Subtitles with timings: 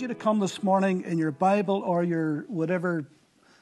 [0.00, 3.04] invite you to come this morning in your Bible or your whatever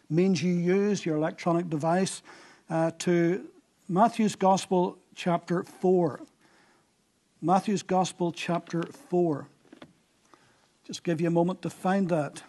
[0.08, 2.22] means you use, your electronic device,
[2.70, 3.44] uh, to
[3.88, 6.20] Matthew's Gospel, chapter 4.
[7.42, 9.48] Matthew's Gospel, chapter 4.
[10.84, 12.40] Just give you a moment to find that.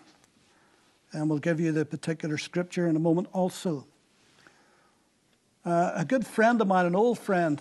[1.11, 3.87] And we'll give you the particular scripture in a moment also.
[5.65, 7.59] Uh, a good friend of mine, an old friend,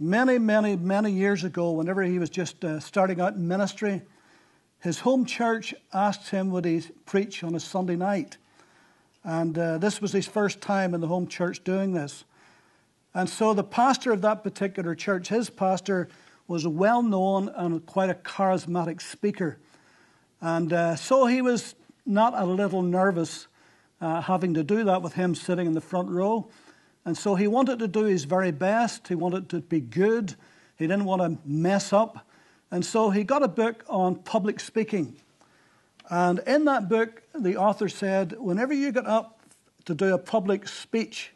[0.00, 4.00] many, many, many years ago, whenever he was just uh, starting out in ministry,
[4.84, 8.36] his home church asked him would he preach on a Sunday night.
[9.24, 12.24] And uh, this was his first time in the home church doing this.
[13.14, 16.10] And so the pastor of that particular church, his pastor,
[16.48, 19.58] was a well known and quite a charismatic speaker.
[20.42, 23.46] And uh, so he was not a little nervous
[24.02, 26.50] uh, having to do that with him sitting in the front row.
[27.06, 29.08] And so he wanted to do his very best.
[29.08, 30.34] He wanted to be good.
[30.76, 32.26] He didn't want to mess up.
[32.74, 35.14] And so he got a book on public speaking.
[36.10, 39.38] And in that book, the author said, whenever you get up
[39.84, 41.30] to do a public speech,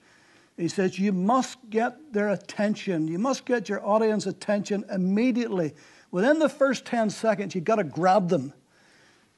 [0.56, 3.06] he says, you must get their attention.
[3.06, 5.74] You must get your audience attention immediately.
[6.10, 8.52] Within the first 10 seconds, you've got to grab them.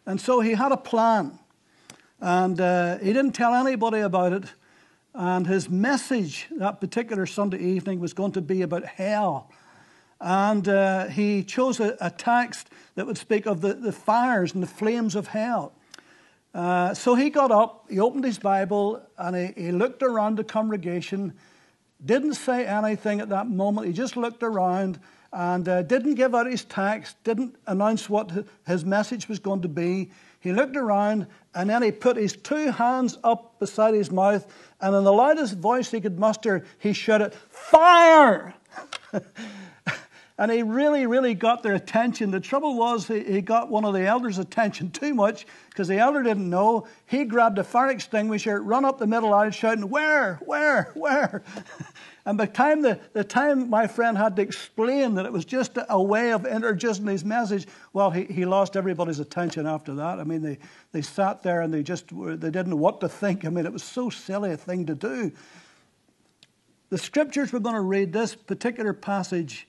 [0.06, 1.39] And so he had a plan.
[2.19, 4.45] And uh, he didn't tell anybody about it.
[5.12, 9.51] And his message that particular Sunday evening was going to be about hell
[10.21, 14.62] and uh, he chose a, a, text that would speak of the, the fires and
[14.62, 15.73] the flames of hell.
[16.55, 20.45] Uh, so he got up, he opened his Bible, and he, he looked around the
[20.45, 21.33] congregation,
[22.05, 23.87] didn't say anything at that moment.
[23.87, 24.99] He just looked around
[25.33, 28.33] and uh, didn't give out his text, didn't announce what
[28.67, 30.11] his message was going to be.
[30.41, 34.47] He looked around and then he put his two hands up beside his mouth,
[34.81, 38.55] and in the loudest voice he could muster, he shouted, Fire!
[40.41, 42.31] and he really, really got their attention.
[42.31, 45.99] The trouble was, he, he got one of the elders' attention too much because the
[45.99, 46.89] elder didn't know.
[47.05, 51.43] He grabbed a fire extinguisher, run up the middle aisle, shouting, Where, where, where?
[52.25, 55.45] and by the time, the, the time my friend had to explain that it was
[55.45, 60.19] just a way of introducing his message, well, he, he lost everybody's attention after that.
[60.19, 60.56] I mean, they,
[60.93, 63.45] they sat there and they just they didn't know what to think.
[63.45, 65.33] I mean, it was so silly a thing to do.
[66.89, 69.67] The scriptures we're going to read, this particular passage,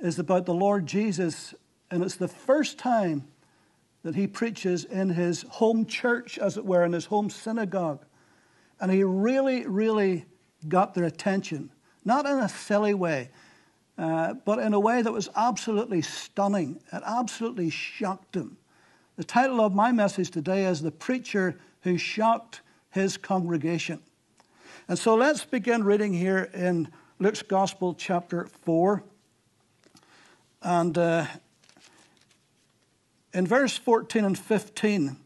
[0.00, 1.54] is about the Lord Jesus,
[1.90, 3.28] and it's the first time
[4.02, 8.04] that he preaches in his home church, as it were, in his home synagogue.
[8.80, 10.26] And he really, really
[10.68, 11.70] got their attention,
[12.04, 13.30] not in a silly way,
[13.96, 16.80] uh, but in a way that was absolutely stunning.
[16.92, 18.56] It absolutely shocked them.
[19.16, 22.60] The title of my message today is The Preacher Who Shocked
[22.90, 24.00] His Congregation.
[24.86, 26.88] And so let's begin reading here in
[27.18, 29.02] Luke's Gospel, chapter 4.
[30.62, 31.26] And uh,
[33.32, 35.16] in verse 14 and 15,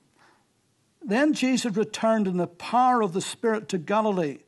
[1.04, 4.38] then Jesus returned in the power of the Spirit to Galilee,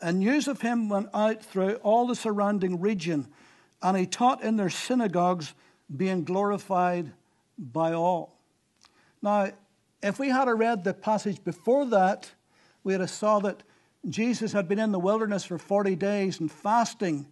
[0.00, 3.28] and news of him went out through all the surrounding region,
[3.82, 5.54] and he taught in their synagogues,
[5.94, 7.12] being glorified
[7.58, 8.38] by all.
[9.20, 9.50] Now,
[10.02, 12.32] if we had read the passage before that,
[12.82, 13.62] we would have saw that
[14.08, 17.26] Jesus had been in the wilderness for 40 days and fasting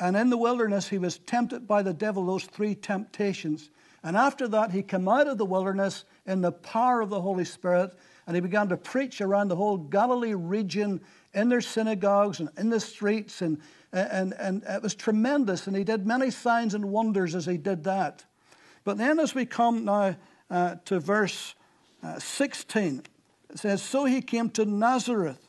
[0.00, 3.70] and in the wilderness, he was tempted by the devil, those three temptations.
[4.04, 7.44] And after that, he came out of the wilderness in the power of the Holy
[7.44, 7.92] Spirit,
[8.26, 11.00] and he began to preach around the whole Galilee region
[11.34, 13.42] in their synagogues and in the streets.
[13.42, 13.60] And,
[13.92, 17.84] and, and it was tremendous, and he did many signs and wonders as he did
[17.84, 18.24] that.
[18.84, 20.16] But then, as we come now
[20.48, 21.54] uh, to verse
[22.02, 23.02] uh, 16,
[23.50, 25.48] it says, So he came to Nazareth,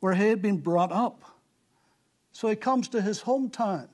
[0.00, 1.31] where he had been brought up.
[2.32, 3.88] So he comes to his hometown.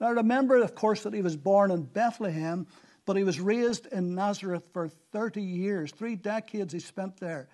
[0.00, 2.66] Now remember, of course, that he was born in Bethlehem,
[3.06, 5.92] but he was raised in Nazareth for 30 years.
[5.92, 7.48] Three decades he spent there.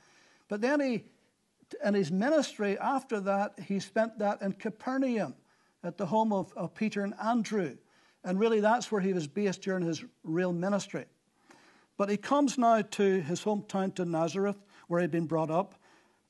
[0.48, 1.04] But then he,
[1.84, 5.34] in his ministry after that, he spent that in Capernaum
[5.82, 7.76] at the home of, of Peter and Andrew.
[8.24, 11.06] And really, that's where he was based during his real ministry.
[11.96, 14.56] But he comes now to his hometown, to Nazareth,
[14.88, 15.74] where he'd been brought up.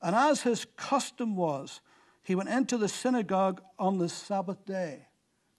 [0.01, 1.81] And as his custom was,
[2.23, 5.07] he went into the synagogue on the Sabbath day.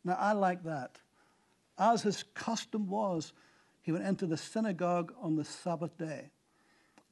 [0.04, 0.98] Now, I like that.
[1.78, 3.32] As his custom was,
[3.82, 6.30] he went into the synagogue on the Sabbath day.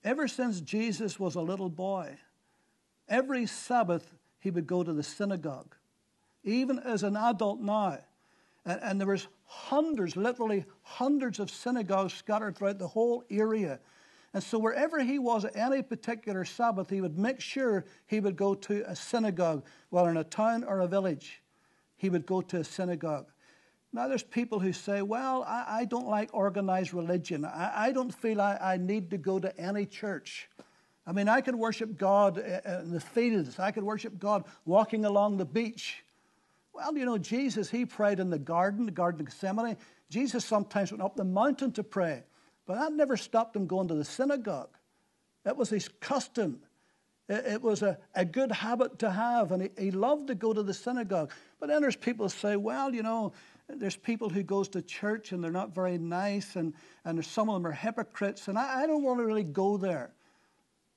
[0.04, 2.16] Ever since Jesus was a little boy,
[3.08, 5.74] every Sabbath he would go to the synagogue.
[6.44, 7.98] Even as an adult now.
[8.64, 13.80] And, and there was hundreds, literally hundreds of synagogues scattered throughout the whole area
[14.32, 18.36] and so, wherever he was at any particular Sabbath, he would make sure he would
[18.36, 21.42] go to a synagogue, whether in a town or a village.
[21.96, 23.26] He would go to a synagogue.
[23.92, 27.44] Now, there's people who say, well, I, I don't like organized religion.
[27.44, 30.48] I, I don't feel I, I, need to go to any church.
[31.06, 34.44] I mean, I could worship God eh, eh, in the fields, I could worship God
[34.64, 36.04] walking along the beach.
[36.72, 39.76] Well, you know, Jesus, he prayed in the garden, the Garden of Gethsemane.
[40.08, 42.22] Jesus sometimes went up the mountain to pray,
[42.70, 44.68] but that never stopped him going to the synagogue.
[45.44, 46.60] It was his custom.
[47.28, 50.62] It, was a, a good habit to have, and he, he loved to go to
[50.62, 51.32] the synagogue.
[51.58, 53.32] But then there's people who say, well, you know,
[53.68, 56.72] there's people who goes to church and they're not very nice, and,
[57.04, 60.12] and some of them are hypocrites, and I, I don't want to really go there.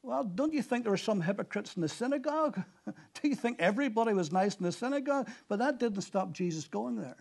[0.03, 2.61] Well, don't you think there were some hypocrites in the synagogue?
[2.85, 5.27] Do you think everybody was nice in the synagogue?
[5.47, 7.17] But that didn't stop Jesus going there.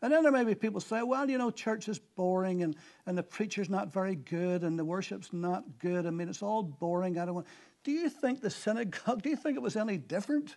[0.00, 3.18] And then there may be people say, well, you know, church is boring and, and
[3.18, 6.06] the preacher's not very good and the worship's not good.
[6.06, 7.18] I mean, it's all boring.
[7.18, 7.46] I don't want.
[7.82, 10.56] Do you think the synagogue, do you think it was any different?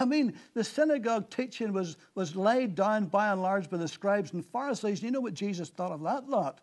[0.00, 4.32] I mean, the synagogue teaching was, was laid down by and large by the scribes
[4.32, 5.02] and Pharisees.
[5.02, 6.60] You know what Jesus thought of that lot.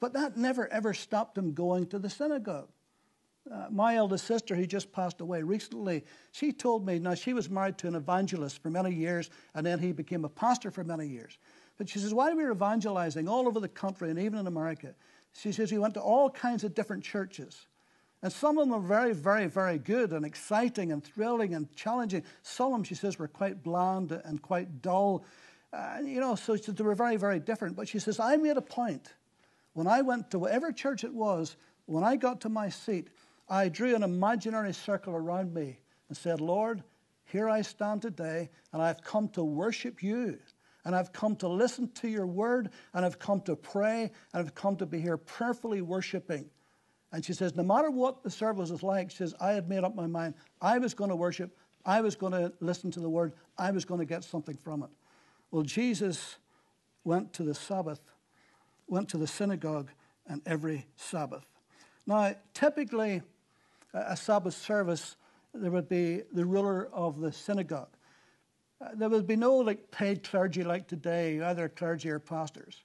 [0.00, 2.70] But that never ever stopped him going to the synagogue.
[3.52, 7.50] Uh, my eldest sister, who just passed away recently, she told me, now she was
[7.50, 11.06] married to an evangelist for many years, and then he became a pastor for many
[11.06, 11.36] years.
[11.76, 14.94] But she says, while we were evangelizing all over the country and even in America,
[15.32, 17.66] she says we went to all kinds of different churches.
[18.22, 22.22] And some of them were very, very, very good and exciting and thrilling and challenging.
[22.42, 25.24] Some of them, she says, were quite bland and quite dull.
[25.72, 27.76] Uh, you know, so they were very, very different.
[27.76, 29.14] But she says, I made a point
[29.72, 31.56] when I went to whatever church it was,
[31.86, 33.08] when I got to my seat,
[33.50, 36.84] I drew an imaginary circle around me and said, Lord,
[37.24, 40.38] here I stand today, and I've come to worship you.
[40.84, 44.54] And I've come to listen to your word, and I've come to pray, and I've
[44.54, 46.48] come to be here prayerfully worshiping.
[47.12, 49.84] And she says, no matter what the service is like, she says, I had made
[49.84, 50.34] up my mind.
[50.62, 51.54] I was going to worship.
[51.84, 53.32] I was going to listen to the word.
[53.58, 54.90] I was going to get something from it.
[55.50, 56.36] Well, Jesus
[57.04, 58.00] went to the Sabbath,
[58.86, 59.90] went to the synagogue,
[60.26, 61.44] and every Sabbath.
[62.06, 63.22] Now, typically,
[63.92, 65.16] a Sabbath service,
[65.54, 67.96] there would be the ruler of the synagogue.
[68.80, 72.84] Uh, there would be no like paid clergy like today, either clergy or pastors.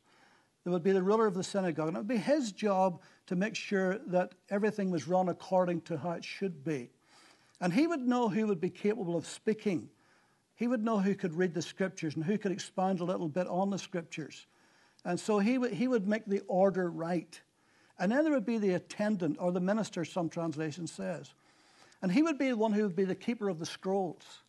[0.63, 3.35] There would be the ruler of the synagogue, and it would be his job to
[3.35, 6.89] make sure that everything was run according to how it should be.
[7.61, 9.89] And he would know who would be capable of speaking.
[10.55, 13.47] He would know who could read the scriptures and who could expand a little bit
[13.47, 14.47] on the scriptures.
[15.05, 17.39] And so he would, he would make the order right.
[17.99, 21.33] And then there would be the attendant or the minister, some translation says.
[22.01, 24.43] And he would be the one who would be the keeper of the scrolls.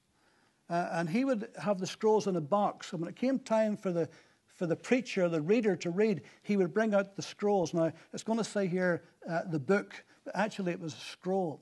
[0.69, 2.93] Uh, and he would have the scrolls in a box.
[2.93, 4.09] And when it came time for the
[4.57, 7.75] for the preacher, the reader to read, he would bring out the scrolls.
[7.75, 11.61] Now, it's going to say here uh, the book, but actually it was a scroll.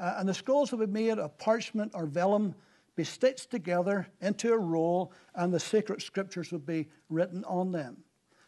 [0.00, 2.54] Uh, and the scrolls would be made of parchment or vellum,
[2.96, 7.98] be stitched together into a roll, and the sacred scriptures would be written on them.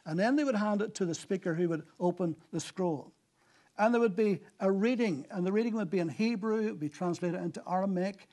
[0.07, 3.13] And then they would hand it to the speaker who would open the scroll.
[3.77, 6.81] And there would be a reading, and the reading would be in Hebrew, it would
[6.81, 8.29] be translated into Aramaic.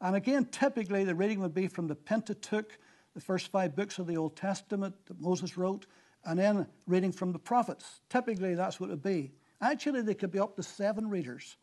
[0.00, 2.78] And again, typically the reading would be from the Pentateuch,
[3.14, 5.86] the first five books of the Old Testament that Moses wrote,
[6.24, 8.00] and then reading from the prophets.
[8.10, 9.32] Typically, that's what it would be.
[9.60, 11.56] Actually, there could be up to seven readers.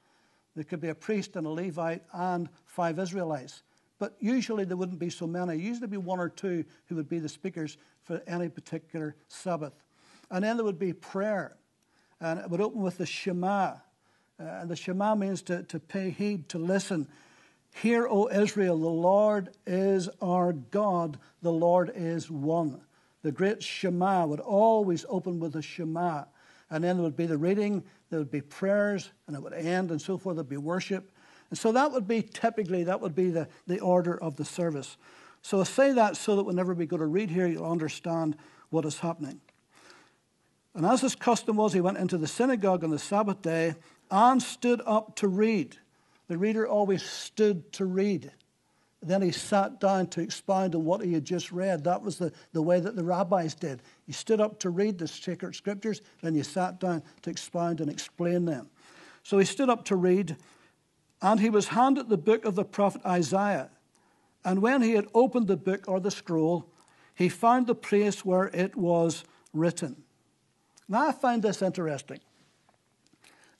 [0.55, 3.63] There could be a priest and a Levite and five Israelites.
[4.03, 5.55] But usually there wouldn't be so many.
[5.55, 9.71] Usually be one or two who would be the speakers for any particular Sabbath.
[10.29, 11.55] And then there would be prayer.
[12.19, 13.75] And it would open with the Shema.
[14.37, 17.07] Uh, and the Shema means to, to pay heed, to listen.
[17.75, 22.81] Hear, O Israel, the Lord is our God, the Lord is one.
[23.21, 26.25] The great Shema would always open with a Shema.
[26.69, 29.91] And then there would be the reading, there would be prayers, and it would end,
[29.91, 30.35] and so forth.
[30.35, 31.09] There'd be worship.
[31.53, 34.97] And so that would be typically, that would be the, the order of the service.
[35.43, 38.37] So I say that so that whenever we go to read here, you'll understand
[38.71, 39.39] what is happening.
[40.73, 43.75] And as his custom was, he went into the synagogue on the Sabbath day
[44.09, 45.77] and stood up to read.
[46.27, 48.31] The reader always stood to read.
[49.03, 51.83] Then he sat down to expound on what he had just read.
[51.83, 53.83] That was the, the way that the rabbis did.
[54.07, 57.91] You stood up to read the sacred scriptures, then you sat down to expound and
[57.91, 58.71] explain them.
[59.21, 60.35] So he stood up to read,
[61.23, 63.69] and he was handed the book of the prophet Isaiah.
[64.43, 66.69] And when he had opened the book or the scroll,
[67.15, 70.03] he found the place where it was written.
[70.89, 72.19] Now I find this interesting.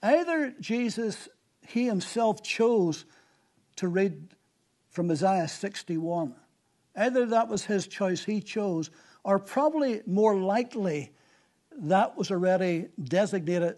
[0.04, 1.30] Either Jesus
[1.66, 3.06] he himself chose
[3.78, 4.36] to read
[4.90, 6.36] from Isaiah 61.
[6.96, 8.92] Either that was his choice, he chose,
[9.24, 11.12] or probably more likely
[11.76, 13.78] that was already designated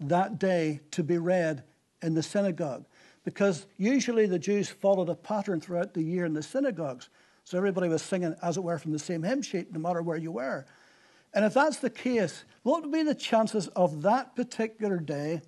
[0.00, 1.64] that day to be read
[2.00, 2.86] in the synagogue.
[3.24, 7.08] Because usually the Jews followed a pattern throughout the year in the synagogues.
[7.44, 10.16] So everybody was singing, as it were, from the same hymn sheet, no matter where
[10.16, 10.66] you were.
[11.34, 15.42] And if that's the case, what would be the chances of that particular day,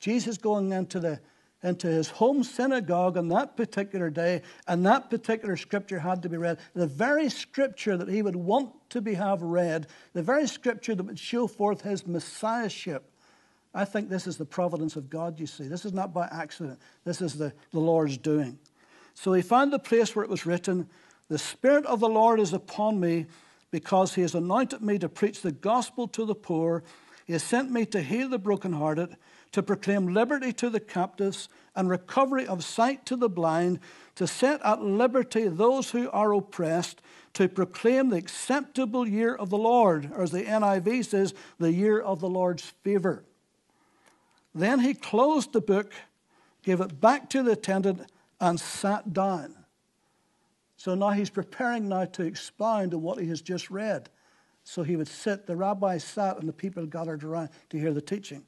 [0.00, 1.20] Jesus going into, the,
[1.62, 6.36] into his home synagogue on that particular day, and that particular scripture had to be
[6.36, 6.58] read?
[6.74, 11.04] The very scripture that he would want to be have read, the very scripture that
[11.04, 13.12] would show forth his messiahship.
[13.76, 15.68] I think this is the providence of God, you see.
[15.68, 16.80] This is not by accident.
[17.04, 18.58] This is the, the Lord's doing.
[19.12, 20.88] So he found the place where it was written,
[21.28, 23.26] The Spirit of the Lord is upon me
[23.70, 26.84] because he has anointed me to preach the gospel to the poor.
[27.26, 29.14] He has sent me to heal the brokenhearted,
[29.52, 33.80] to proclaim liberty to the captives and recovery of sight to the blind,
[34.14, 37.02] to set at liberty those who are oppressed,
[37.34, 42.00] to proclaim the acceptable year of the Lord, or as the NIV says, the year
[42.00, 43.22] of the Lord's favor.
[44.56, 45.92] Then he closed the book,
[46.62, 48.10] gave it back to the attendant,
[48.40, 49.54] and sat down.
[50.78, 54.08] So now he's preparing now to expound on what he has just read.
[54.64, 58.00] So he would sit, the rabbi sat, and the people gathered around to hear the
[58.00, 58.44] teaching.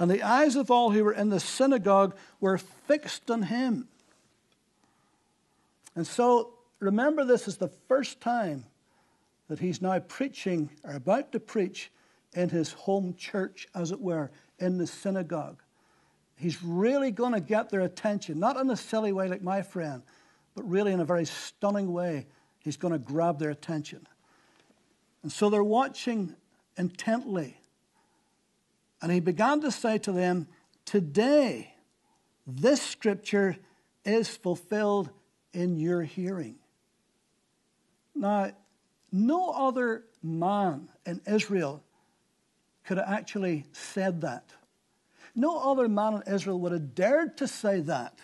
[0.00, 3.86] And the eyes of all who were in the synagogue were fixed on him.
[5.94, 8.64] And so remember, this is the first time
[9.46, 11.92] that he's now preaching, or about to preach,
[12.34, 14.30] in his home church, as it were,
[14.60, 15.62] in the synagogue.
[16.36, 20.02] He's really going to get their attention, not in a silly way like my friend,
[20.54, 22.26] but really in a very stunning way,
[22.60, 24.06] he's going to grab their attention.
[25.22, 26.34] And so they're watching
[26.76, 27.58] intently.
[29.02, 30.48] And he began to say to them,
[30.84, 31.74] Today,
[32.46, 33.56] this scripture
[34.04, 35.10] is fulfilled
[35.52, 36.56] in your hearing.
[38.14, 38.52] Now,
[39.12, 41.82] no other man in Israel
[42.90, 44.50] could have actually said that.
[45.36, 48.18] No other man in Israel would have dared to say that.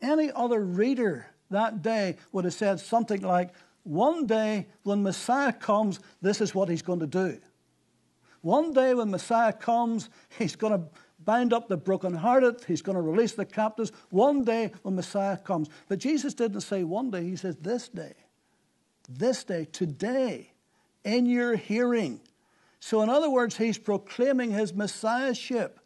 [0.00, 3.50] Any other reader that day would have said something like,
[3.82, 7.38] One day when Messiah comes, this is what he's going to do.
[8.40, 10.88] One day when Messiah comes, he's going to
[11.22, 13.92] bind up the brokenhearted, he's going to release the captives.
[14.08, 15.68] One day when Messiah comes.
[15.88, 18.14] But Jesus didn't say one day, he says this day.
[19.10, 20.52] This day, today,
[21.04, 22.22] in your hearing.
[22.84, 25.80] So, in other words, he's proclaiming his messiahship.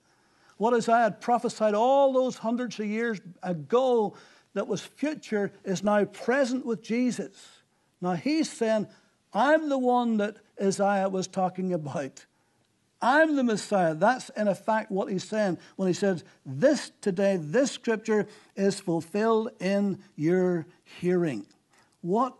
[0.57, 4.17] What Isaiah had prophesied all those hundreds of years ago
[4.55, 7.31] that was future is now present with Jesus.
[8.01, 8.89] Now he's saying,
[9.33, 12.27] I'm the one that Isaiah was talking about.
[13.01, 13.95] I'm the Messiah.
[13.95, 18.27] That's in effect what he's saying when he says, This today, this scripture
[18.57, 21.47] is fulfilled in your hearing.
[22.01, 22.35] What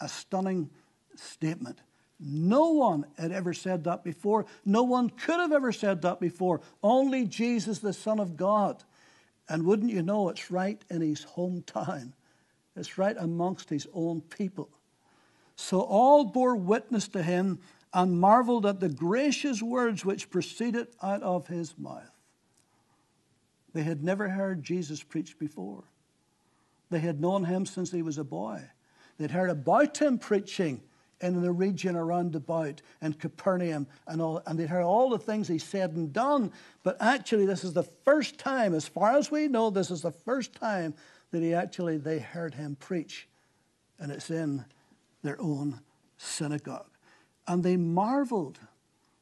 [0.00, 0.70] a stunning
[1.16, 1.80] statement.
[2.20, 4.46] No one had ever said that before.
[4.64, 6.60] No one could have ever said that before.
[6.82, 8.82] Only Jesus, the Son of God.
[9.48, 12.12] And wouldn't you know, it's right in his hometown,
[12.76, 14.70] it's right amongst his own people.
[15.56, 17.60] So all bore witness to him
[17.92, 22.10] and marveled at the gracious words which proceeded out of his mouth.
[23.72, 25.84] They had never heard Jesus preach before.
[26.90, 28.62] They had known him since he was a boy.
[29.18, 30.80] They'd heard about him preaching
[31.24, 35.48] in the region around about and Capernaum and all, and they'd heard all the things
[35.48, 36.52] he said and done.
[36.82, 40.12] But actually, this is the first time, as far as we know, this is the
[40.12, 40.94] first time
[41.30, 43.26] that he actually they heard him preach,
[43.98, 44.64] and it's in
[45.22, 45.80] their own
[46.18, 46.90] synagogue,
[47.48, 48.58] and they marveled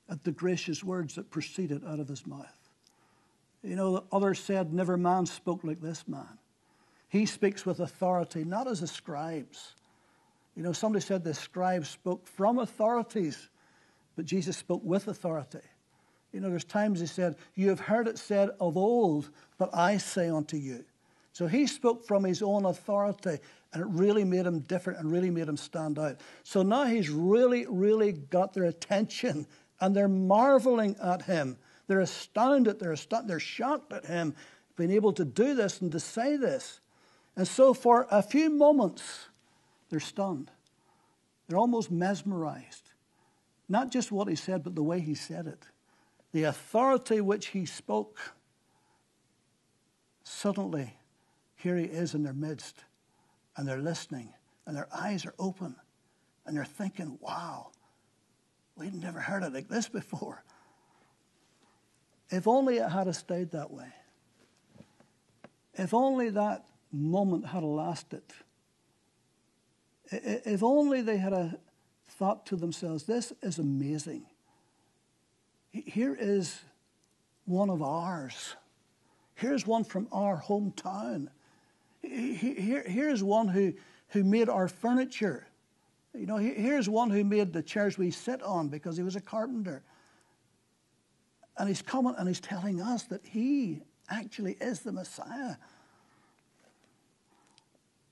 [0.09, 2.69] at the gracious words that proceeded out of his mouth.
[3.63, 6.39] You know, the others said, "Never man spoke like this man."
[7.09, 9.75] He speaks with authority, not as the scribes
[10.57, 13.49] you know, somebody said the scribes spoke from authorities,
[14.17, 15.61] but Jesus spoke with authority.
[16.33, 19.97] You know, there's times he said, You have heard it said of old, but I
[19.99, 20.85] say unto you.
[21.33, 23.39] So he spoke from his own authority,
[23.73, 26.21] and it really made him different and really made him stand out.
[26.43, 29.47] So now he's really, really got their attention,
[29.81, 31.57] and they're marveling at him.
[31.87, 34.35] They're astounded, they're, astounded, they're shocked at him
[34.77, 36.81] being able to do this and to say this.
[37.37, 39.29] And so for a few moments,
[39.93, 40.51] they're stunned.
[41.47, 42.93] They're almost mesmerized.
[43.69, 45.67] Not just what he said, but the way he said it.
[46.33, 48.19] The authority which he spoke.
[50.25, 50.95] Suddenly,
[51.57, 52.85] here he is in their midst,
[53.55, 54.33] and they're listening,
[54.67, 55.77] and their eyes are open,
[56.47, 57.69] and they're thinking, wow,
[58.77, 60.43] we'd never heard it like this before.
[62.31, 63.93] If only it had stayed that way.
[65.75, 68.23] If only that moment had lasted.
[70.13, 71.59] If only they had a
[72.09, 74.27] thought to themselves, this is amazing.
[75.73, 76.61] Here is
[77.47, 78.57] one of ours.
[79.35, 81.29] Here's one from our hometown.
[82.03, 83.73] Here, here's one who,
[84.09, 85.47] who made our furniture.
[86.15, 89.21] You know, here's one who made the chairs we sit on because he was a
[89.21, 89.83] carpenter.
[91.57, 95.57] And he's coming and he's telling us that he actually is the Messiah.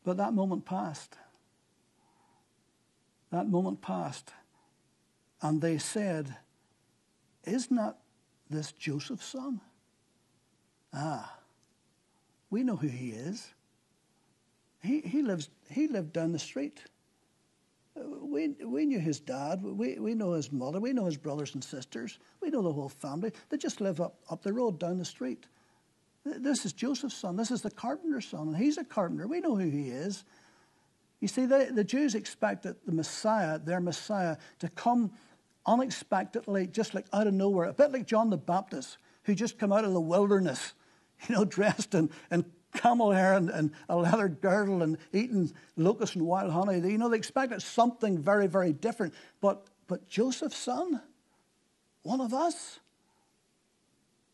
[0.05, 1.17] But that moment passed.
[3.31, 4.33] That moment passed.
[5.43, 6.37] And they said,
[7.45, 7.99] Is not
[8.49, 9.61] this Joseph's son?
[10.93, 11.39] Ah,
[12.51, 13.55] we know who he is.
[14.83, 16.81] He, he, lives, he lived down the street.
[17.95, 19.63] We, we knew his dad.
[19.63, 20.81] We, we know his mother.
[20.81, 22.19] We know his brothers and sisters.
[22.41, 23.33] We know the whole family.
[23.51, 25.47] They just live up, up the road down the street.
[26.25, 27.37] This is Joseph's son.
[27.37, 28.49] This is the carpenter's son.
[28.49, 29.27] And he's a carpenter.
[29.27, 30.25] We know who he is.
[31.21, 35.13] You see, the, the Jews expected the Messiah, their Messiah, to come
[35.67, 39.73] unexpectedly, just like out of nowhere, a bit like John the Baptist, who just come
[39.73, 40.73] out of the wilderness,
[41.29, 46.17] you know, dressed in, in camel hair and, and a leather girdle and eating locusts
[46.17, 46.77] and wild honey.
[46.77, 49.13] You know, they expected something very, very different.
[49.41, 51.01] But, but Joseph's son,
[52.03, 52.81] one of us,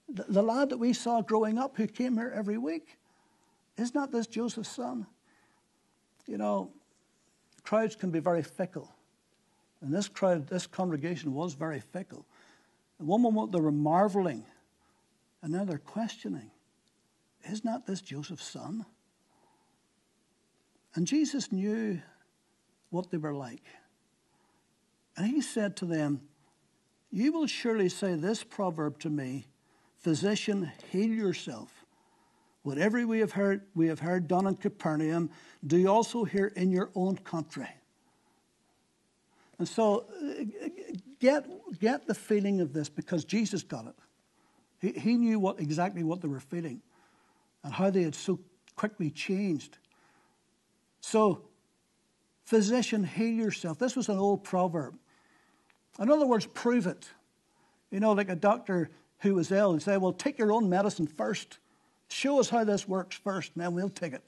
[0.09, 2.99] the, the lad that we saw growing up who came here every week,
[3.76, 5.07] is not this Joseph's son?
[6.26, 6.71] You know,
[7.62, 8.90] crowds can be very fickle.
[9.80, 12.26] And this crowd, this congregation was very fickle.
[12.99, 14.45] One moment they were marveling,
[15.42, 16.50] and now they're questioning
[17.49, 18.85] is not this Joseph's son?
[20.95, 22.00] And Jesus knew
[22.90, 23.64] what they were like.
[25.16, 26.23] And he said to them,
[27.11, 29.47] You will surely say this proverb to me
[29.99, 31.75] Physician, heal yourself.
[32.67, 35.31] Whatever we have heard, we have heard done in Capernaum,
[35.65, 37.69] do you also hear in your own country.
[39.61, 40.43] And so uh,
[41.21, 41.47] get,
[41.79, 43.95] get the feeling of this because Jesus got it.
[44.81, 46.83] He, he knew what, exactly what they were feeling
[47.63, 48.41] and how they had so
[48.75, 49.79] quickly changed.
[51.01, 51.43] So,
[52.47, 53.79] physician, heal yourself.
[53.79, 54.99] This was an old proverb.
[56.00, 57.09] In other words, prove it.
[57.93, 61.07] You know, like a doctor who was ill and say, Well, take your own medicine
[61.07, 61.59] first.
[62.08, 64.23] Show us how this works first, and then we'll take it.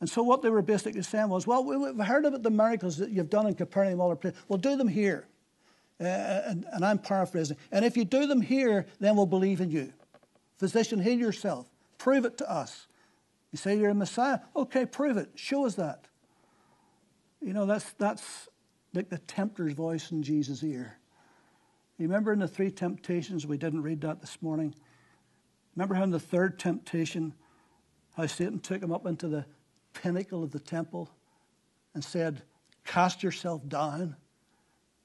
[0.00, 3.10] And so, what they were basically saying was, Well, we've heard about the miracles that
[3.10, 4.38] you've done in Capernaum, all places.
[4.48, 5.26] Well, do them here.
[6.00, 7.56] Uh, and, and I'm paraphrasing.
[7.70, 9.92] And if you do them here, then we'll believe in you.
[10.58, 11.70] Physician, heal yourself.
[11.98, 12.86] Prove it to us.
[13.52, 14.40] You say you're a Messiah?
[14.56, 15.30] Okay, prove it.
[15.36, 16.06] Show us that.
[17.40, 18.48] You know, that's, that's
[18.92, 20.98] like the tempter's voice in Jesus' ear.
[21.98, 24.74] You remember in the three temptations, we didn't read that this morning.
[25.76, 27.34] Remember how in the third temptation,
[28.16, 29.44] how Satan took him up into the
[29.92, 31.10] pinnacle of the temple
[31.94, 32.42] and said,
[32.84, 34.16] Cast yourself down.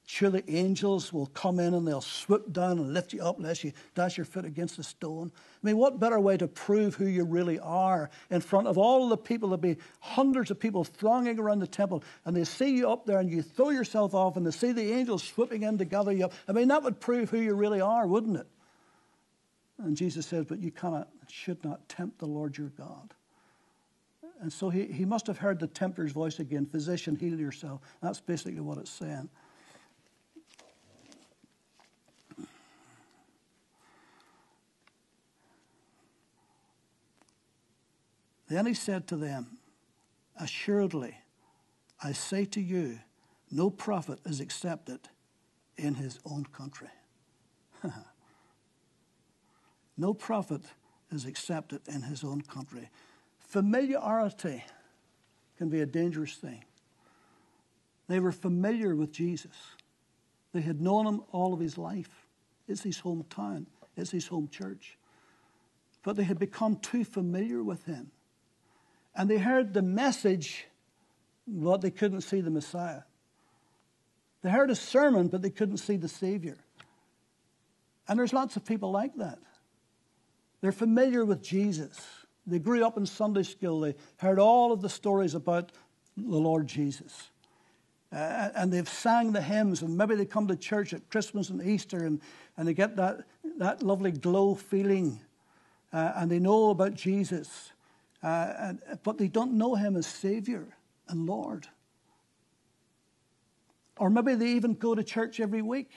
[0.04, 3.72] Surely angels will come in and they'll swoop down and lift you up lest you
[3.94, 5.30] dash your foot against a stone.
[5.34, 9.08] I mean, what better way to prove who you really are in front of all
[9.08, 9.50] the people?
[9.50, 13.20] There'll be hundreds of people thronging around the temple and they see you up there
[13.20, 16.24] and you throw yourself off and they see the angels swooping in to gather you
[16.24, 16.32] up.
[16.48, 18.48] I mean, that would prove who you really are, wouldn't it?
[19.82, 23.14] And Jesus says, But you cannot, should not tempt the Lord your God.
[24.40, 27.80] And so he, he must have heard the tempter's voice again Physician, heal yourself.
[28.02, 29.28] That's basically what it's saying.
[38.48, 39.58] Then he said to them,
[40.38, 41.16] Assuredly,
[42.02, 42.98] I say to you,
[43.50, 45.00] no prophet is accepted
[45.76, 46.88] in his own country.
[50.00, 50.62] no prophet
[51.12, 52.88] is accepted in his own country.
[53.38, 54.64] Familiarity
[55.58, 56.64] can be a dangerous thing.
[58.08, 59.56] They were familiar with Jesus.
[60.52, 62.26] They had known him all of his life.
[62.66, 64.96] It's his hometown, it's his home church.
[66.02, 68.10] But they had become too familiar with him.
[69.14, 70.66] And they heard the message,
[71.46, 73.02] but they couldn't see the Messiah.
[74.42, 76.56] They heard a sermon, but they couldn't see the Savior.
[78.08, 79.38] And there's lots of people like that.
[80.60, 81.98] They're familiar with Jesus.
[82.46, 83.80] They grew up in Sunday school.
[83.80, 85.72] They heard all of the stories about
[86.16, 87.30] the Lord Jesus.
[88.12, 91.62] Uh, and they've sang the hymns, and maybe they come to church at Christmas and
[91.62, 92.20] Easter, and,
[92.56, 93.20] and they get that,
[93.58, 95.20] that lovely glow feeling,
[95.92, 97.72] uh, and they know about Jesus.
[98.22, 100.66] Uh, and, but they don't know him as Savior
[101.08, 101.68] and Lord.
[103.96, 105.90] Or maybe they even go to church every week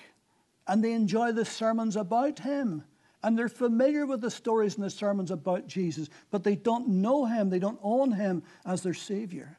[0.68, 2.84] and they enjoy the sermons about him.
[3.24, 7.26] And they're familiar with the stories and the sermons about Jesus, but they don't know
[7.26, 9.58] him, they don't own him as their Savior.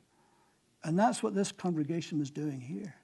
[0.83, 2.95] And that's what this congregation was doing here.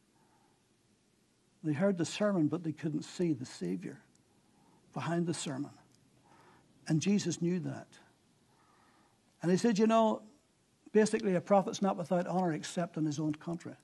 [1.65, 4.01] They heard the sermon, but they couldn't see the Savior
[4.93, 5.71] behind the sermon.
[6.89, 7.87] And Jesus knew that.
[9.43, 10.23] And he said, You know,
[10.93, 13.75] Basically, a prophet's not without honor except in his own country.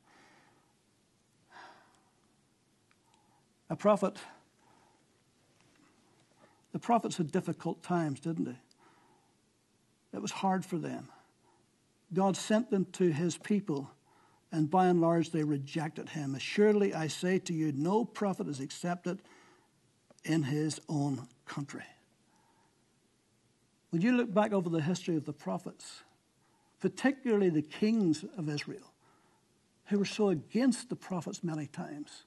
[3.70, 4.16] A prophet,
[6.76, 8.58] the prophets had difficult times, didn't they?
[10.12, 11.08] It was hard for them.
[12.12, 13.90] God sent them to his people,
[14.52, 16.34] and by and large they rejected him.
[16.34, 19.22] Assuredly, I say to you, no prophet is accepted
[20.26, 21.86] in his own country.
[23.88, 26.02] When you look back over the history of the prophets,
[26.78, 28.92] particularly the kings of Israel,
[29.86, 32.24] who were so against the prophets many times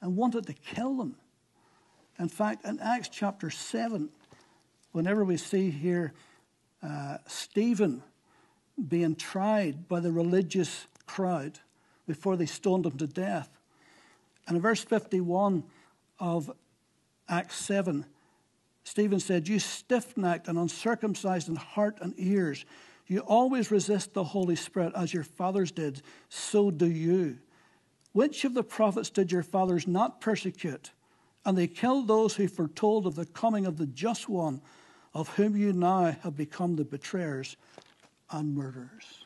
[0.00, 1.16] and wanted to kill them.
[2.18, 4.08] In fact, in Acts chapter 7,
[4.92, 6.12] whenever we see here
[6.82, 8.02] uh, Stephen
[8.88, 11.58] being tried by the religious crowd
[12.06, 13.50] before they stoned him to death,
[14.46, 15.64] and in verse 51
[16.18, 16.50] of
[17.28, 18.06] Acts 7,
[18.84, 22.64] Stephen said, You stiff necked and uncircumcised in heart and ears,
[23.08, 27.38] you always resist the Holy Spirit as your fathers did, so do you.
[28.12, 30.90] Which of the prophets did your fathers not persecute?
[31.46, 34.60] And they killed those who foretold of the coming of the just one,
[35.14, 37.56] of whom you now have become the betrayers
[38.32, 39.24] and murderers.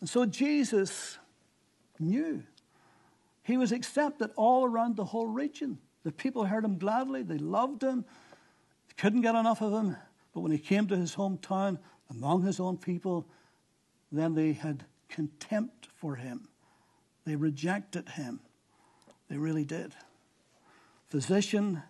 [0.00, 1.16] And so Jesus
[1.98, 2.42] knew.
[3.44, 5.78] He was accepted all around the whole region.
[6.04, 8.04] The people heard him gladly, they loved him,
[8.98, 9.96] couldn't get enough of him.
[10.34, 11.78] But when he came to his hometown,
[12.10, 13.26] among his own people,
[14.10, 16.48] then they had contempt for him.
[17.24, 18.40] They rejected him.
[19.30, 19.94] They really did.
[21.12, 21.82] Physician,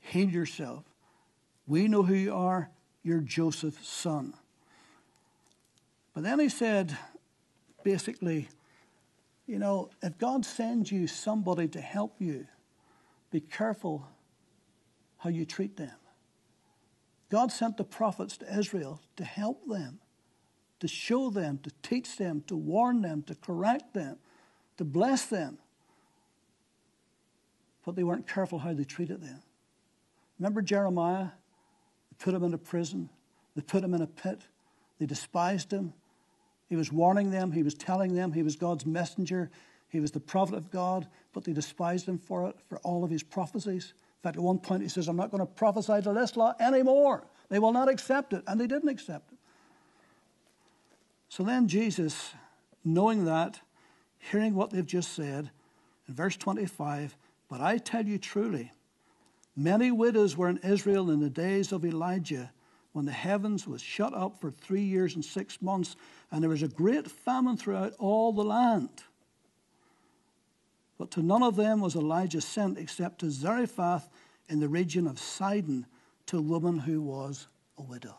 [0.00, 0.84] heal yourself.
[1.66, 2.70] We know who you are.
[3.02, 4.32] You're Joseph's son.
[6.14, 6.96] But then he said,
[7.82, 8.48] basically,
[9.46, 12.46] you know, if God sends you somebody to help you,
[13.30, 14.08] be careful
[15.18, 15.98] how you treat them.
[17.30, 20.00] God sent the prophets to Israel to help them,
[20.80, 24.16] to show them, to teach them, to warn them, to correct them,
[24.78, 25.58] to bless them.
[27.84, 29.42] But they weren't careful how they treated them.
[30.38, 31.28] Remember Jeremiah?
[32.10, 33.08] They put him in a prison,
[33.54, 34.42] they put him in a pit,
[34.98, 35.92] they despised him.
[36.68, 39.50] He was warning them, he was telling them he was God's messenger,
[39.88, 43.10] he was the prophet of God, but they despised him for it, for all of
[43.10, 46.12] his prophecies In fact, at one point he says, I'm not going to prophesy to
[46.12, 47.26] this law anymore.
[47.48, 48.42] They will not accept it.
[48.46, 49.38] And they didn't accept it.
[51.28, 52.34] So then Jesus,
[52.84, 53.60] knowing that,
[54.18, 55.50] hearing what they've just said,
[56.08, 57.16] in verse 25,
[57.54, 58.72] but I tell you truly,
[59.54, 62.50] many widows were in Israel in the days of Elijah
[62.90, 65.94] when the heavens was shut up for three years and six months,
[66.32, 69.04] and there was a great famine throughout all the land.
[70.98, 74.08] But to none of them was Elijah sent except to Zarephath
[74.48, 75.86] in the region of Sidon
[76.26, 77.46] to a woman who was
[77.78, 78.16] a widow.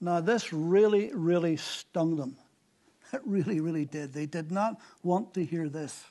[0.00, 2.36] Now, this really, really stung them.
[3.12, 4.12] It really, really did.
[4.12, 6.04] They did not want to hear this.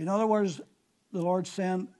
[0.00, 0.62] In other words,
[1.12, 1.90] the Lord sent,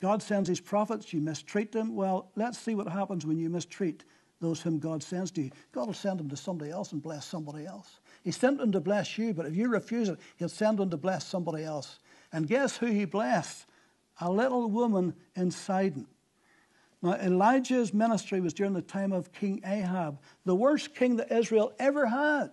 [0.00, 1.96] God sends his prophets, you mistreat them.
[1.96, 4.04] Well, let's see what happens when you mistreat
[4.40, 5.50] those whom God sends to you.
[5.72, 7.98] God will send them to somebody else and bless somebody else.
[8.22, 10.96] He sent them to bless you, but if you refuse it, He'll send them to
[10.96, 11.98] bless somebody else.
[12.32, 13.66] And guess who He blessed?
[14.20, 16.06] A little woman in Sidon.
[17.02, 21.72] Now, Elijah's ministry was during the time of King Ahab, the worst king that Israel
[21.80, 22.52] ever had.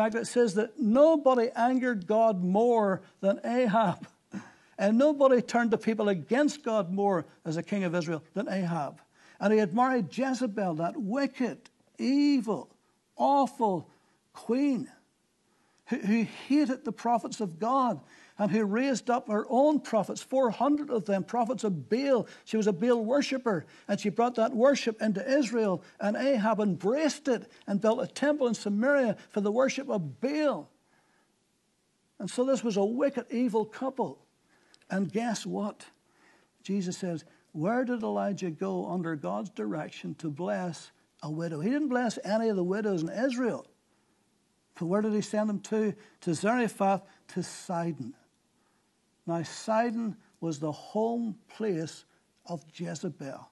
[0.00, 4.06] Fact, it says that nobody angered God more than Ahab.
[4.78, 9.02] And nobody turned the people against God more as a king of Israel than Ahab.
[9.38, 12.70] And he had married Jezebel, that wicked, evil,
[13.14, 13.90] awful
[14.32, 14.88] queen
[15.88, 18.00] who, who hated the prophets of God
[18.40, 22.26] and who raised up her own prophets, 400 of them, prophets of Baal.
[22.46, 27.28] She was a Baal worshipper, and she brought that worship into Israel, and Ahab embraced
[27.28, 30.70] it and built a temple in Samaria for the worship of Baal.
[32.18, 34.24] And so this was a wicked, evil couple.
[34.90, 35.84] And guess what?
[36.62, 41.60] Jesus says, Where did Elijah go under God's direction to bless a widow?
[41.60, 43.66] He didn't bless any of the widows in Israel.
[44.78, 45.94] But where did he send them to?
[46.22, 47.02] To Zarephath,
[47.34, 48.14] to Sidon.
[49.30, 52.04] Now, Sidon was the home place
[52.46, 53.48] of Jezebel.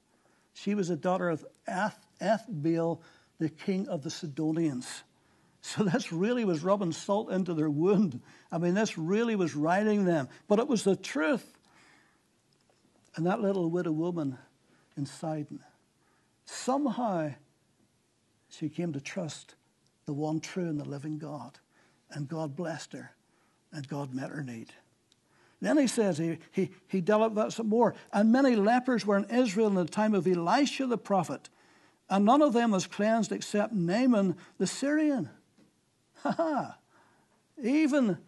[0.52, 3.00] She was a daughter of Ethbaal,
[3.38, 5.04] the king of the Sidonians.
[5.60, 8.20] So this really was rubbing salt into their wound.
[8.50, 10.28] I mean, this really was riding them.
[10.48, 11.46] But it was the truth.
[13.14, 14.36] And that little widow woman
[14.96, 15.60] in Sidon,
[16.44, 17.34] somehow
[18.48, 19.54] she came to trust
[20.06, 21.60] the one true and the living God.
[22.10, 23.12] And God blessed her,
[23.72, 24.72] and God met her need.
[25.60, 27.94] Then he says, he, he, he developed that some more.
[28.12, 31.48] And many lepers were in Israel in the time of Elisha the prophet.
[32.08, 35.28] And none of them was cleansed except Naaman the Syrian.
[36.22, 36.78] Ha ha.
[37.62, 38.18] Even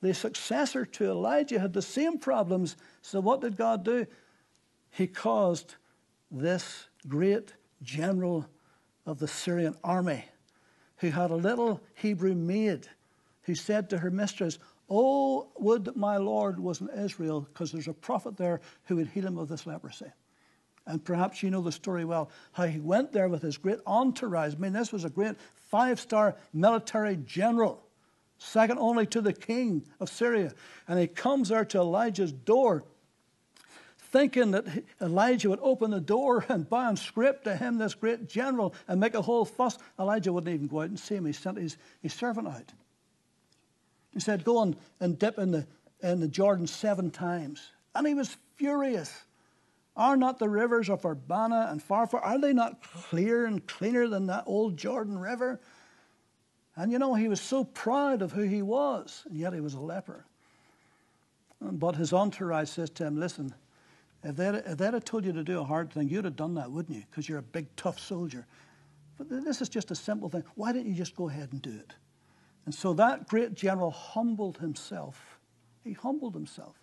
[0.00, 2.76] the successor to Elijah had the same problems.
[3.02, 4.06] So what did God do?
[4.90, 5.74] He caused
[6.30, 8.46] this great general
[9.06, 10.24] of the Syrian army
[10.98, 12.88] who had a little Hebrew maid
[13.42, 14.58] who said to her mistress,
[14.90, 19.08] Oh, would that my Lord was in Israel, because there's a prophet there who would
[19.08, 20.06] heal him of this leprosy.
[20.86, 24.54] And perhaps you know the story well, how he went there with his great entourage.
[24.54, 27.82] I mean, this was a great five star military general,
[28.38, 30.54] second only to the king of Syria.
[30.88, 32.84] And he comes there to Elijah's door,
[33.98, 34.64] thinking that
[35.02, 38.98] Elijah would open the door and bow and scrape to him, this great general, and
[38.98, 39.76] make a whole fuss.
[40.00, 41.26] Elijah wouldn't even go out and see him.
[41.26, 42.72] He sent his, his servant out.
[44.18, 45.64] He said, Go and, and dip in the,
[46.02, 47.70] in the Jordan seven times.
[47.94, 49.16] And he was furious.
[49.96, 54.26] Are not the rivers of Abana and Pharpar, are they not clear and cleaner than
[54.26, 55.60] that old Jordan River?
[56.74, 59.74] And you know, he was so proud of who he was, and yet he was
[59.74, 60.24] a leper.
[61.60, 63.54] But his entourage says to him, Listen,
[64.24, 66.54] if they'd, if they'd have told you to do a hard thing, you'd have done
[66.54, 67.04] that, wouldn't you?
[67.08, 68.48] Because you're a big, tough soldier.
[69.16, 70.42] But this is just a simple thing.
[70.56, 71.94] Why don't you just go ahead and do it?
[72.68, 75.38] And so that great general humbled himself.
[75.82, 76.76] He humbled himself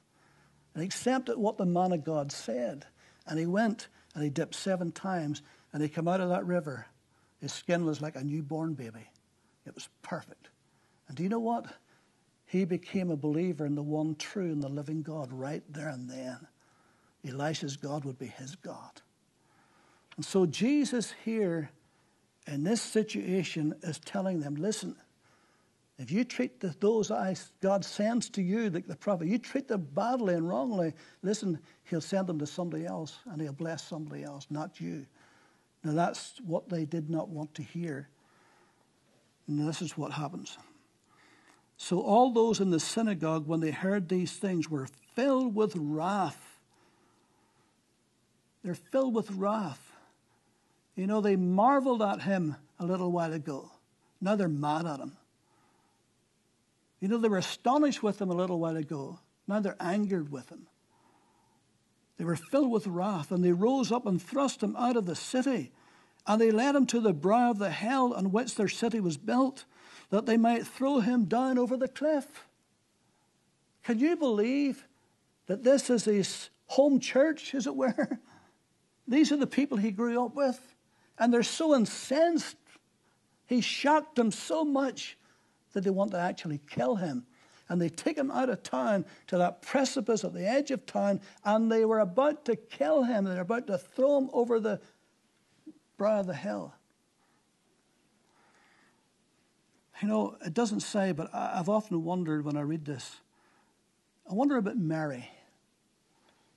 [0.74, 2.88] and accepted what the man of God said.
[3.28, 6.88] And he went and he dipped seven times and he came out of that river.
[7.40, 9.08] His skin was like a newborn baby.
[9.68, 10.50] It was perfect.
[11.08, 11.68] And do you know what?
[12.48, 16.10] He became a believer in the one true and the living God right there and
[16.10, 16.48] then.
[17.24, 19.04] Elisha's God would be his God.
[20.16, 21.70] And so Jesus here
[22.48, 24.96] in this situation is telling them listen,
[25.98, 29.68] if you treat the, those I, God sends to you, like the prophet, you treat
[29.68, 34.24] them badly and wrongly, listen, he'll send them to somebody else and he'll bless somebody
[34.24, 35.06] else, not you.
[35.84, 38.10] Now that's what they did not want to hear.
[39.48, 40.58] And this is what happens.
[41.78, 46.60] So all those in the synagogue, when they heard these things, were filled with wrath.
[48.64, 49.92] They're filled with wrath.
[50.96, 53.72] You know, they marveled at him a little while ago.
[54.20, 55.16] Now they're mad at him.
[57.06, 59.20] You know, they were astonished with him a little while ago.
[59.48, 60.66] Now they're angered with him.
[62.18, 65.16] They were filled with wrath, and they rose up and thrust him out of the
[65.16, 65.72] city.
[66.26, 69.18] And they led him to the brow of the hell on which their city was
[69.18, 69.66] built,
[70.10, 72.48] that they might throw him down over the cliff.
[73.84, 74.88] Can you believe
[75.46, 78.20] that this is his home church, as it were?
[79.08, 80.60] These are the people he grew up with.
[81.20, 82.58] And they're so incensed.
[83.46, 85.20] He shocked them so much
[85.76, 87.28] that they want to actually kill him.
[87.68, 91.20] And they take him out of town to that precipice at the edge of town,
[91.44, 93.26] and they were about to kill him.
[93.26, 94.80] They're about to throw him over the
[95.98, 96.74] brow of the hill.
[100.02, 103.18] You know, it doesn't say, but I've often wondered when I read this.
[104.30, 105.30] I wonder about Mary.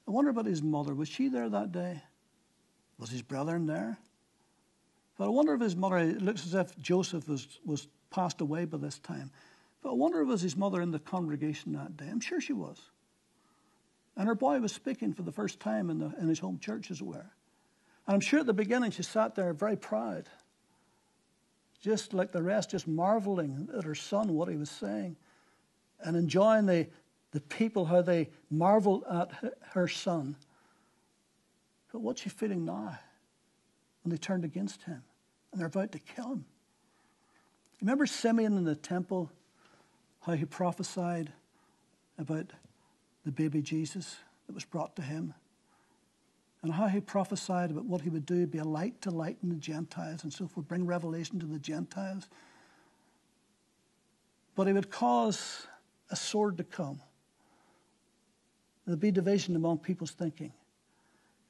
[0.07, 0.95] I wonder about his mother.
[0.95, 2.03] Was she there that day?
[2.99, 3.99] Was his brother in there?
[5.17, 8.65] But I wonder if his mother, it looks as if Joseph was, was passed away
[8.65, 9.31] by this time.
[9.83, 12.07] But I wonder was his mother in the congregation that day?
[12.11, 12.81] I'm sure she was.
[14.17, 16.91] And her boy was speaking for the first time in, the, in his home church,
[16.91, 17.15] as it were.
[17.15, 20.29] And I'm sure at the beginning she sat there very proud,
[21.81, 25.17] just like the rest, just marveling at her son, what he was saying,
[26.01, 26.89] and enjoying the,
[27.31, 29.31] the people, how they marveled at
[29.71, 30.35] her son.
[31.93, 32.99] But what's she feeling now
[34.03, 35.03] when they turned against him
[35.53, 36.45] and they're about to kill him?
[37.81, 39.31] Remember Simeon in the temple,
[40.21, 41.33] how he prophesied
[42.19, 42.47] about
[43.25, 45.35] the baby Jesus that was brought to him?
[46.63, 49.57] And how he prophesied about what he would do, be a light to lighten the
[49.57, 52.29] Gentiles and so forth, bring revelation to the Gentiles.
[54.57, 55.69] But he would cause
[56.11, 57.01] a sword to come.
[58.87, 60.53] There'd be division among people's thinking.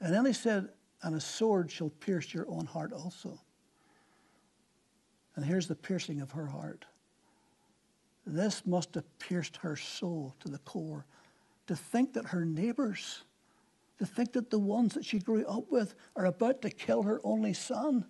[0.01, 0.69] And then he said,
[1.03, 3.41] and a sword shall pierce your own heart also.
[5.39, 6.85] And here's the piercing of her heart.
[8.27, 11.07] This must have pierced her soul to the core.
[11.69, 13.23] To think that her neighbors,
[14.01, 17.21] to think that the ones that she grew up with are about to kill her
[17.23, 18.05] only son.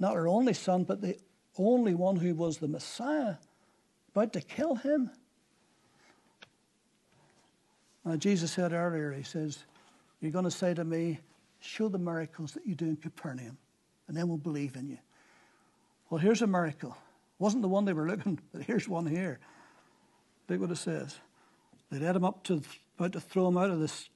[0.00, 1.16] Not her only son, but the
[1.56, 3.36] only one who was the Messiah,
[4.12, 5.08] about to kill him.
[8.04, 9.62] Now, Jesus said earlier, He says,
[10.20, 11.20] You're going to say to me,
[11.60, 13.56] Show the miracles that you do in Capernaum,
[14.08, 14.98] and then we'll believe in you.
[16.10, 16.96] Well, here's a miracle.
[17.38, 19.38] Wasn't the one they were looking, but here's one here.
[20.48, 21.16] Look what it says.
[21.90, 22.62] They led him up to
[22.98, 24.10] about to throw him out of this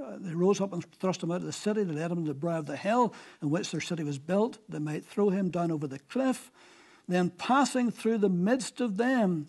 [0.00, 1.84] uh, they rose up and thrust him out of the city.
[1.84, 4.58] They led him to the brow of the hill in which their city was built.
[4.68, 6.50] They might throw him down over the cliff.
[7.08, 9.48] Then, passing through the midst of them,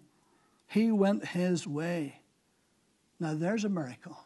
[0.68, 2.20] he went his way.
[3.20, 4.18] Now, there's a miracle.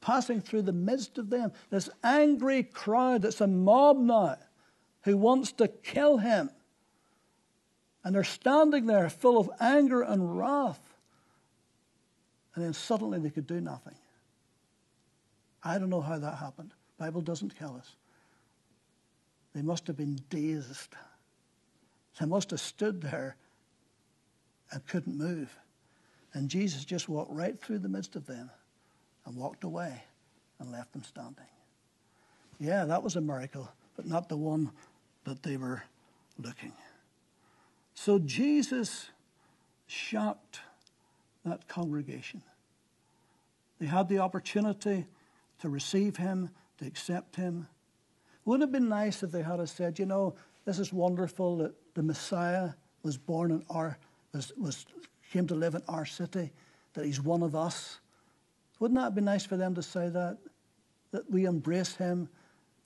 [0.00, 4.36] Passing through the midst of them, this angry crowd that's a mob now
[5.04, 6.50] who wants to kill him.
[8.02, 10.80] And they're standing there full of anger and wrath.
[12.54, 13.94] And then suddenly they could do nothing.
[15.62, 16.72] I don't know how that happened.
[16.98, 17.96] The Bible doesn't tell us.
[19.54, 20.94] They must have been dazed.
[22.20, 23.36] They must have stood there
[24.70, 25.56] and couldn't move.
[26.32, 28.50] And Jesus just walked right through the midst of them
[29.24, 30.02] and walked away
[30.58, 31.46] and left them standing.
[32.58, 34.70] Yeah, that was a miracle, but not the one
[35.24, 35.82] that they were
[36.38, 36.72] looking.
[37.94, 39.10] So Jesus
[39.86, 40.60] shocked
[41.44, 42.42] that congregation.
[43.78, 45.06] They had the opportunity
[45.60, 47.68] to receive him, to accept him.
[48.44, 50.34] Wouldn't it have been nice if they had said, you know,
[50.64, 52.70] this is wonderful that the Messiah
[53.02, 53.98] was born in our,
[54.32, 54.86] was, was,
[55.32, 56.50] came to live in our city,
[56.94, 57.98] that he's one of us.
[58.78, 60.38] Wouldn't that be nice for them to say that?
[61.12, 62.28] That we embrace him.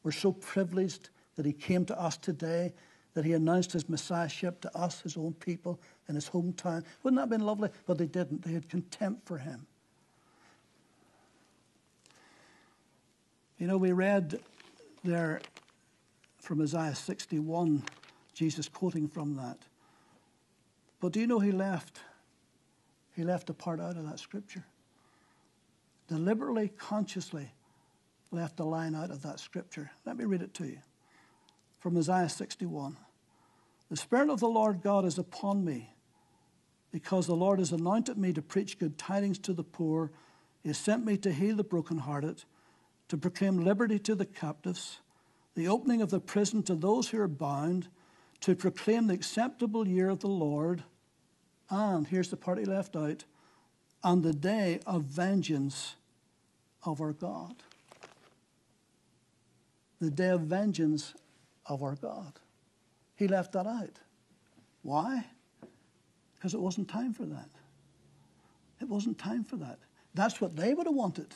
[0.03, 2.73] We're so privileged that he came to us today,
[3.15, 6.83] that he announced his messiahship to us, his own people, in his hometown.
[7.05, 7.71] Wouldn't that have been lovely?
[7.87, 8.43] But they didn't.
[8.43, 9.65] They had contempt for him.
[13.57, 14.41] You know, we read
[15.05, 15.41] there
[16.41, 17.85] from Isaiah 61,
[18.35, 19.59] Jesus quoting from that.
[20.99, 22.01] But do you know he left?
[23.15, 24.65] He left a part out of that scripture.
[26.09, 27.53] Deliberately, consciously
[28.33, 29.93] left a line out of that scripture.
[30.05, 30.79] Let me read it to you
[31.79, 32.97] from Isaiah 61.
[33.91, 35.95] The Spirit of the Lord God is upon me,
[36.91, 40.11] because the Lord has anointed me to preach good tidings to the poor.
[40.63, 42.45] He has sent me to heal the brokenhearted
[43.09, 44.99] to proclaim liberty to the captives,
[45.55, 47.89] the opening of the prison to those who are bound,
[48.41, 50.85] to proclaim the acceptable year of the Lord,
[51.71, 53.25] and here's the part he left out,
[54.05, 55.97] and the day of vengeance
[56.85, 57.57] of our God.
[60.01, 61.15] The day of vengeance
[61.69, 62.33] of our God.
[63.17, 63.99] He left that out.
[64.83, 65.25] Why?
[66.35, 67.49] Because it wasn't time for that.
[68.81, 69.79] It wasn't time for that.
[70.15, 71.35] That's what they would have wanted.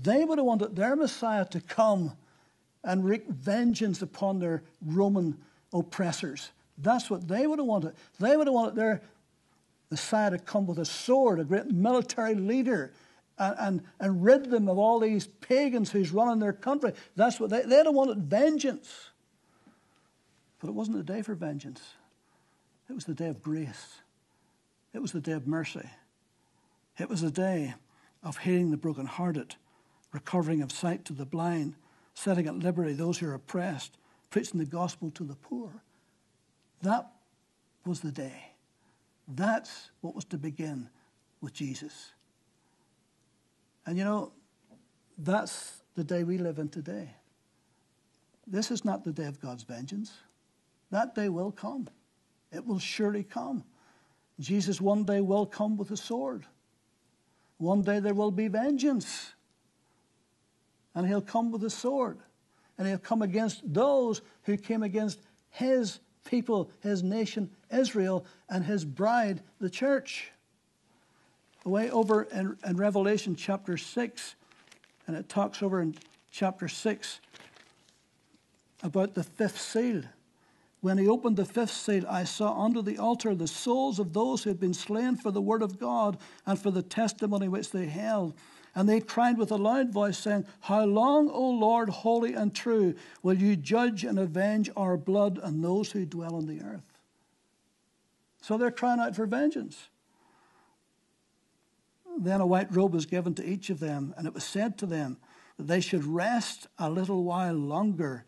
[0.00, 2.12] They would have wanted their Messiah to come
[2.84, 5.36] and wreak vengeance upon their Roman
[5.72, 6.50] oppressors.
[6.78, 7.94] That's what they would have wanted.
[8.18, 9.02] They would have wanted their
[9.90, 12.92] Messiah to come with a sword, a great military leader,
[13.38, 16.92] and, and, and rid them of all these pagans who's running their country.
[17.14, 19.10] That's what they, they'd have wanted vengeance.
[20.62, 21.82] But it wasn't a day for vengeance.
[22.88, 23.98] It was the day of grace.
[24.94, 25.90] It was the day of mercy.
[26.98, 27.74] It was the day
[28.22, 29.56] of healing the brokenhearted
[30.12, 31.74] recovering of sight to the blind,
[32.14, 33.96] setting at liberty those who are oppressed,
[34.30, 35.82] preaching the gospel to the poor.
[36.82, 37.10] That
[37.84, 38.52] was the day.
[39.26, 40.88] That's what was to begin
[41.40, 42.12] with Jesus.
[43.84, 44.32] And you know,
[45.18, 47.10] that's the day we live in today.
[48.46, 50.12] This is not the day of God's vengeance.
[50.92, 51.88] That day will come.
[52.52, 53.64] It will surely come.
[54.38, 56.44] Jesus one day will come with a sword.
[57.56, 59.32] One day there will be vengeance
[60.94, 62.18] and he'll come with a sword.
[62.76, 68.84] And he'll come against those who came against his people, his nation, Israel, and his
[68.84, 70.30] bride, the church.
[71.64, 74.34] Away over in, in Revelation chapter 6,
[75.06, 75.94] and it talks over in
[76.30, 77.20] chapter 6
[78.82, 80.02] about the fifth seal.
[80.82, 84.42] When he opened the fifth seal, I saw under the altar the souls of those
[84.42, 87.86] who had been slain for the word of God and for the testimony which they
[87.86, 88.34] held.
[88.74, 92.96] And they cried with a loud voice, saying, How long, O Lord, holy and true,
[93.22, 96.98] will you judge and avenge our blood and those who dwell on the earth?
[98.40, 99.88] So they're crying out for vengeance.
[102.18, 104.86] Then a white robe was given to each of them, and it was said to
[104.86, 105.18] them
[105.58, 108.24] that they should rest a little while longer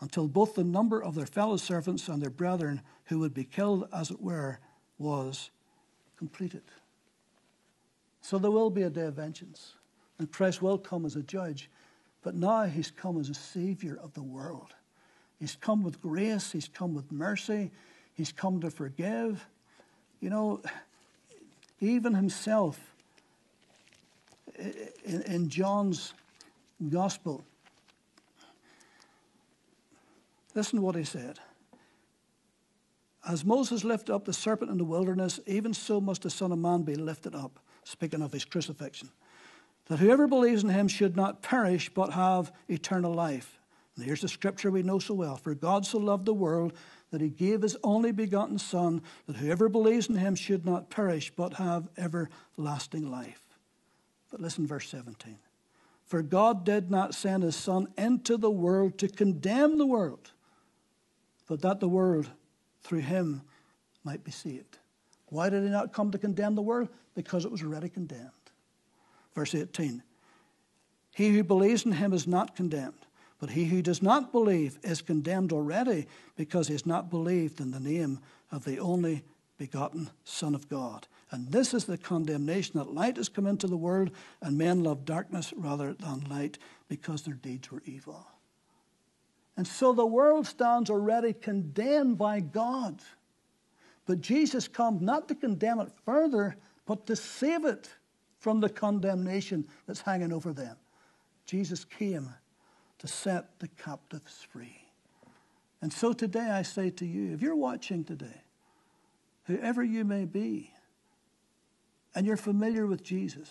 [0.00, 3.88] until both the number of their fellow servants and their brethren who would be killed,
[3.92, 4.58] as it were,
[4.98, 5.50] was
[6.16, 6.62] completed.
[8.20, 9.74] So there will be a day of vengeance,
[10.18, 11.70] and Christ will come as a judge.
[12.22, 14.74] But now he's come as a savior of the world.
[15.38, 17.70] He's come with grace, he's come with mercy,
[18.14, 19.46] he's come to forgive.
[20.20, 20.60] You know,
[21.80, 22.78] even himself,
[25.04, 26.12] in, in John's
[26.90, 27.44] gospel,
[30.54, 31.38] listen to what he said.
[33.26, 36.58] As Moses lifted up the serpent in the wilderness, even so must the Son of
[36.58, 39.10] Man be lifted up speaking of his crucifixion,
[39.86, 43.58] that whoever believes in him should not perish but have eternal life.
[43.96, 46.74] And here's the scripture we know so well For God so loved the world
[47.10, 51.32] that he gave his only begotten Son, that whoever believes in him should not perish
[51.34, 53.40] but have everlasting life.
[54.30, 55.38] But listen, verse 17.
[56.04, 60.32] For God did not send his Son into the world to condemn the world,
[61.48, 62.30] but that the world
[62.82, 63.42] through him
[64.04, 64.78] might be saved.
[65.26, 66.88] Why did he not come to condemn the world?
[67.14, 68.30] Because it was already condemned.
[69.34, 70.02] Verse 18
[71.14, 73.06] He who believes in him is not condemned,
[73.40, 77.70] but he who does not believe is condemned already because he has not believed in
[77.70, 78.20] the name
[78.52, 79.24] of the only
[79.58, 81.06] begotten Son of God.
[81.30, 85.04] And this is the condemnation that light has come into the world, and men love
[85.04, 86.56] darkness rather than light
[86.88, 88.26] because their deeds were evil.
[89.58, 93.02] And so the world stands already condemned by God.
[94.06, 96.56] But Jesus comes not to condemn it further,
[96.86, 97.90] but to save it
[98.38, 100.76] from the condemnation that's hanging over them.
[101.44, 102.32] Jesus came
[102.98, 104.78] to set the captives free.
[105.82, 108.42] And so today I say to you, if you're watching today,
[109.46, 110.72] whoever you may be,
[112.14, 113.50] and you're familiar with Jesus,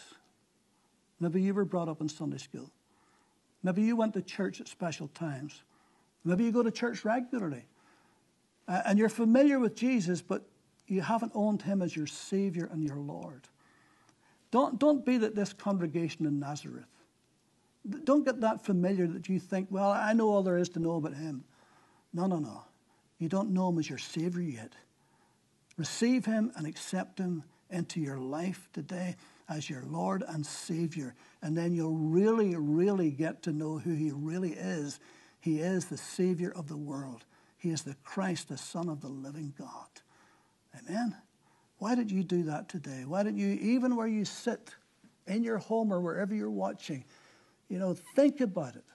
[1.20, 2.72] maybe you were brought up in Sunday school,
[3.62, 5.64] maybe you went to church at special times,
[6.28, 7.65] maybe you go to church regularly,
[8.67, 10.43] uh, and you're familiar with Jesus, but
[10.88, 13.47] you haven't owned him as your Savior and your Lord.
[14.51, 16.88] Don't, don't be that this congregation in Nazareth.
[18.03, 20.95] Don't get that familiar that you think, well, I know all there is to know
[20.95, 21.43] about him.
[22.13, 22.63] No, no, no.
[23.19, 24.73] You don't know him as your Savior yet.
[25.78, 29.15] Receive him and accept him into your life today
[29.49, 31.15] as your Lord and Savior.
[31.41, 34.99] And then you'll really, really get to know who he really is.
[35.39, 37.25] He is the Savior of the world,
[37.57, 39.88] he is the Christ, the Son of the living God.
[40.77, 41.15] Amen.
[41.79, 43.03] Why did you do that today?
[43.05, 44.71] Why didn't you, even where you sit
[45.27, 47.03] in your home or wherever you're watching,
[47.69, 48.85] you know, think about it.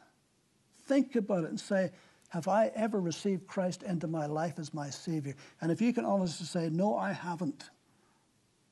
[0.86, 1.90] Think about it and say,
[2.30, 5.34] have I ever received Christ into my life as my Savior?
[5.60, 7.70] And if you can honestly say, no, I haven't,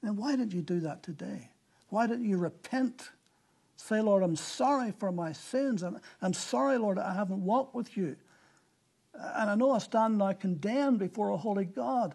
[0.03, 1.51] then why didn't you do that today?
[1.91, 3.11] Why didn't you repent?
[3.83, 5.83] Say, Lord, I'm sorry for my sins.
[5.83, 8.15] I'm, I'm sorry, Lord, I haven't walked with you.
[9.15, 12.15] And I know I stand now condemned before a holy God.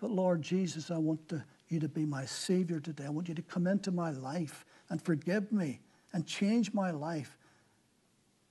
[0.00, 3.06] But Lord Jesus, I want to, you to be my Savior today.
[3.06, 5.80] I want you to come into my life and forgive me
[6.12, 7.38] and change my life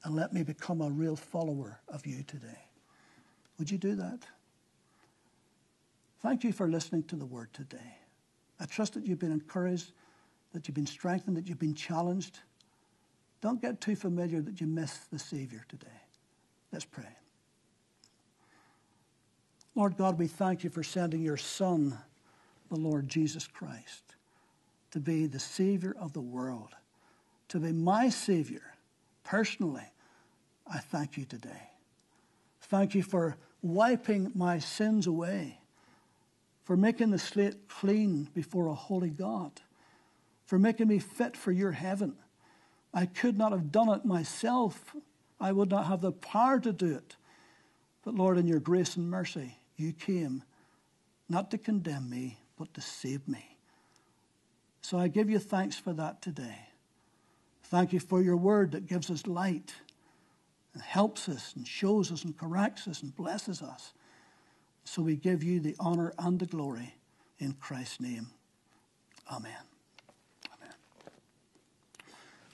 [0.04, 2.66] and let me become a real follower of you today.
[3.60, 4.26] Would you do that?
[6.22, 7.98] Thank you for listening to the word today.
[8.60, 9.92] I trust that you've been encouraged,
[10.54, 12.40] that you've been strengthened, that you've been challenged.
[13.42, 15.88] Don't get too familiar that you miss the Savior today.
[16.72, 17.08] Let's pray.
[19.76, 21.98] Lord God, we thank you for sending your Son,
[22.70, 24.16] the Lord Jesus Christ,
[24.92, 26.76] to be the Savior of the world,
[27.50, 28.76] to be my Savior
[29.24, 29.90] personally.
[30.68, 31.70] I thank you today.
[32.62, 35.60] Thank you for wiping my sins away,
[36.64, 39.52] for making the slate clean before a holy God,
[40.52, 42.14] for making me fit for your heaven.
[42.94, 44.94] I could not have done it myself.
[45.40, 47.16] I would not have the power to do it.
[48.04, 50.44] But Lord, in your grace and mercy, you came
[51.30, 53.56] not to condemn me, but to save me.
[54.82, 56.68] So I give you thanks for that today.
[57.64, 59.74] Thank you for your word that gives us light
[60.74, 63.94] and helps us and shows us and corrects us and blesses us.
[64.84, 66.96] So we give you the honor and the glory
[67.40, 68.32] in Christ's name.
[69.32, 69.71] Amen.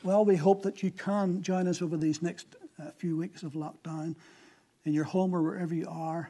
[0.03, 3.53] Well, we hope that you can join us over these next uh, few weeks of
[3.53, 4.15] lockdown
[4.85, 6.29] in your home or wherever you are.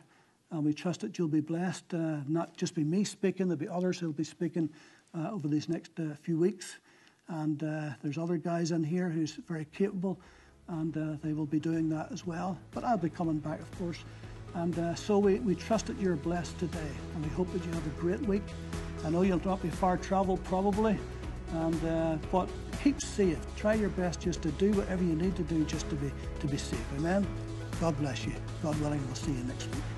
[0.52, 3.68] And we trust that you'll be blessed, uh, not just be me speaking, there'll be
[3.68, 4.70] others who'll be speaking
[5.14, 6.78] uh, over these next uh, few weeks.
[7.28, 10.18] And uh, there's other guys in here who's very capable,
[10.70, 12.58] and uh, they will be doing that as well.
[12.72, 14.00] But I'll be coming back, of course.
[14.56, 17.86] And so we, we trust that you're blessed today, and we hope that you have
[17.86, 18.44] a great week.
[19.04, 20.98] I know you'll not be far traveled probably,
[21.52, 22.50] and uh, but
[22.84, 23.40] keep safe.
[23.56, 26.48] Try your best just to do whatever you need to do just to be to
[26.48, 26.86] be safe.
[26.98, 27.26] Amen.
[27.80, 28.34] God bless you.
[28.64, 29.97] God willing, we'll see you next week.